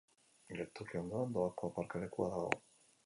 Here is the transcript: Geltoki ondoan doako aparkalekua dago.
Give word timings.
Geltoki 0.59 0.97
ondoan 1.01 1.35
doako 1.37 1.71
aparkalekua 1.73 2.31
dago. 2.37 2.63